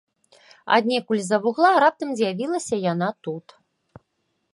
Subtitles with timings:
[0.77, 3.45] Аднекуль з-за вугла раптам з'явілася яна тут.